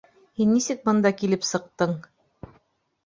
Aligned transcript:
Һин 0.39 0.49
нисек 0.53 0.81
бында 0.87 1.11
килеп 1.19 1.47
сыҡтың? 1.53 1.95